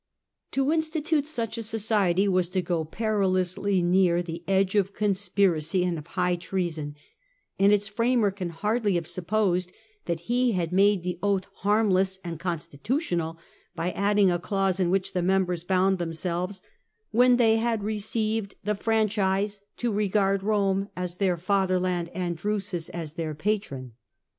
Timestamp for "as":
20.95-21.17, 22.89-23.13